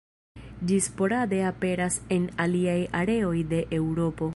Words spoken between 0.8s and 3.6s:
sporade aperas en aliaj areoj